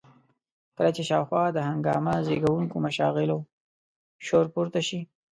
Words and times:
کله 0.75 0.89
چې 0.95 1.01
شاوخوا 1.09 1.43
د 1.53 1.57
هنګامه 1.69 2.13
زېږوونکو 2.27 2.75
مشاغلو 2.85 3.37
شور 4.25 4.45
پورته 4.53 4.79
شي. 4.87 4.99